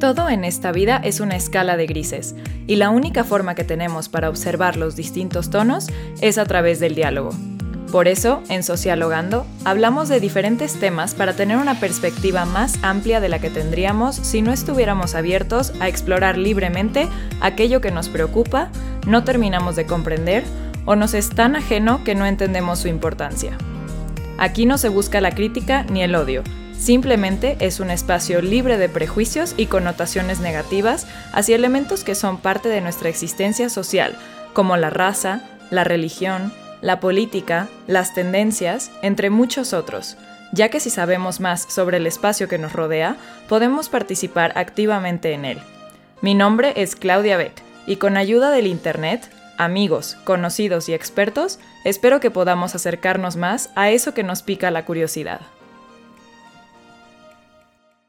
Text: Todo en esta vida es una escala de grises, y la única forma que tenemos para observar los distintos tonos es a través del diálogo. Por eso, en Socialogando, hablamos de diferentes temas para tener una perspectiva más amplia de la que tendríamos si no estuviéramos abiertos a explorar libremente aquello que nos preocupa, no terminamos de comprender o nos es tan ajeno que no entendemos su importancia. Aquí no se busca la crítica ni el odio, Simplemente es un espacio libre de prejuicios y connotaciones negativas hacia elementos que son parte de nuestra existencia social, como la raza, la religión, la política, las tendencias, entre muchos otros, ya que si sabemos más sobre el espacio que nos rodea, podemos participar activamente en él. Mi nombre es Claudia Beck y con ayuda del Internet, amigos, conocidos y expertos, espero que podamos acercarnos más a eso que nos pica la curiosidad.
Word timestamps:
Todo 0.00 0.28
en 0.28 0.44
esta 0.44 0.72
vida 0.72 1.00
es 1.02 1.20
una 1.20 1.36
escala 1.36 1.78
de 1.78 1.86
grises, 1.86 2.34
y 2.66 2.76
la 2.76 2.90
única 2.90 3.24
forma 3.24 3.54
que 3.54 3.64
tenemos 3.64 4.10
para 4.10 4.28
observar 4.28 4.76
los 4.76 4.94
distintos 4.94 5.48
tonos 5.48 5.86
es 6.20 6.36
a 6.36 6.44
través 6.44 6.80
del 6.80 6.94
diálogo. 6.94 7.30
Por 7.90 8.06
eso, 8.06 8.42
en 8.50 8.62
Socialogando, 8.62 9.46
hablamos 9.64 10.10
de 10.10 10.20
diferentes 10.20 10.78
temas 10.78 11.14
para 11.14 11.32
tener 11.32 11.56
una 11.56 11.80
perspectiva 11.80 12.44
más 12.44 12.78
amplia 12.82 13.20
de 13.20 13.30
la 13.30 13.38
que 13.38 13.48
tendríamos 13.48 14.16
si 14.16 14.42
no 14.42 14.52
estuviéramos 14.52 15.14
abiertos 15.14 15.72
a 15.80 15.88
explorar 15.88 16.36
libremente 16.36 17.08
aquello 17.40 17.80
que 17.80 17.90
nos 17.90 18.10
preocupa, 18.10 18.68
no 19.06 19.24
terminamos 19.24 19.76
de 19.76 19.86
comprender 19.86 20.44
o 20.84 20.94
nos 20.94 21.14
es 21.14 21.30
tan 21.30 21.56
ajeno 21.56 22.04
que 22.04 22.14
no 22.14 22.26
entendemos 22.26 22.80
su 22.80 22.88
importancia. 22.88 23.56
Aquí 24.36 24.66
no 24.66 24.76
se 24.76 24.90
busca 24.90 25.22
la 25.22 25.30
crítica 25.30 25.84
ni 25.84 26.02
el 26.02 26.14
odio, 26.16 26.42
Simplemente 26.78 27.56
es 27.60 27.80
un 27.80 27.90
espacio 27.90 28.42
libre 28.42 28.78
de 28.78 28.88
prejuicios 28.88 29.54
y 29.56 29.66
connotaciones 29.66 30.40
negativas 30.40 31.06
hacia 31.32 31.56
elementos 31.56 32.04
que 32.04 32.14
son 32.14 32.38
parte 32.38 32.68
de 32.68 32.80
nuestra 32.80 33.08
existencia 33.08 33.68
social, 33.68 34.16
como 34.52 34.76
la 34.76 34.90
raza, 34.90 35.42
la 35.70 35.84
religión, 35.84 36.52
la 36.82 37.00
política, 37.00 37.68
las 37.86 38.14
tendencias, 38.14 38.90
entre 39.02 39.30
muchos 39.30 39.72
otros, 39.72 40.16
ya 40.52 40.68
que 40.68 40.80
si 40.80 40.90
sabemos 40.90 41.40
más 41.40 41.62
sobre 41.62 41.96
el 41.96 42.06
espacio 42.06 42.48
que 42.48 42.58
nos 42.58 42.72
rodea, 42.72 43.16
podemos 43.48 43.88
participar 43.88 44.52
activamente 44.56 45.32
en 45.32 45.44
él. 45.44 45.58
Mi 46.20 46.34
nombre 46.34 46.72
es 46.76 46.94
Claudia 46.94 47.36
Beck 47.36 47.62
y 47.86 47.96
con 47.96 48.16
ayuda 48.16 48.50
del 48.50 48.66
Internet, 48.66 49.28
amigos, 49.58 50.16
conocidos 50.24 50.88
y 50.88 50.94
expertos, 50.94 51.58
espero 51.84 52.20
que 52.20 52.30
podamos 52.30 52.74
acercarnos 52.74 53.36
más 53.36 53.70
a 53.74 53.90
eso 53.90 54.14
que 54.14 54.22
nos 54.22 54.42
pica 54.42 54.70
la 54.70 54.84
curiosidad. 54.84 55.40